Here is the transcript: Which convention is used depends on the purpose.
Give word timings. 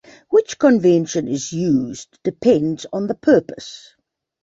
Which 0.29 0.57
convention 0.57 1.27
is 1.27 1.53
used 1.53 2.17
depends 2.23 2.87
on 2.91 3.05
the 3.05 3.13
purpose. 3.13 3.93